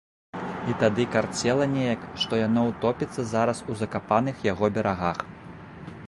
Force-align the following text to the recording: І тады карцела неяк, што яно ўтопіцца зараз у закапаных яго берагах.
І 0.71 0.75
тады 0.83 1.03
карцела 1.15 1.65
неяк, 1.73 2.07
што 2.23 2.39
яно 2.39 2.63
ўтопіцца 2.71 3.25
зараз 3.33 3.57
у 3.73 3.77
закапаных 3.81 4.35
яго 4.47 4.65
берагах. 4.79 5.19